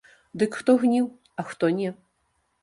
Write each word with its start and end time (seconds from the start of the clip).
Дык 0.43 0.55
хто 0.61 0.75
гніў, 0.83 1.05
а 1.39 1.47
хто 1.51 1.71
не. 1.83 1.89